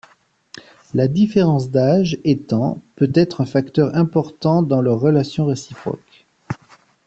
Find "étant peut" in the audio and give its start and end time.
2.23-3.11